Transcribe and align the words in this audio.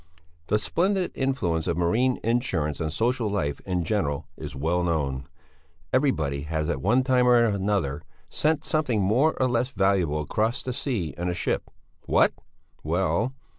The 0.47 0.57
splendid 0.57 1.11
influence 1.13 1.67
of 1.67 1.77
marine 1.77 2.19
insurance 2.23 2.81
on 2.81 2.89
social 2.89 3.29
life 3.29 3.61
in 3.67 3.83
general 3.83 4.25
is 4.35 4.55
well 4.55 4.83
known. 4.83 5.27
Everybody 5.93 6.41
has 6.41 6.71
at 6.71 6.81
one 6.81 7.03
time 7.03 7.27
or 7.27 7.45
other 7.45 8.01
sent 8.27 8.65
something 8.65 8.99
more 8.99 9.39
or 9.39 9.47
less 9.47 9.69
valuable 9.69 10.19
across 10.21 10.63
the 10.63 10.73
sea 10.73 11.13
in 11.19 11.29
a 11.29 11.35
ship. 11.35 11.69
What? 12.07 12.33
Well! 12.83 13.35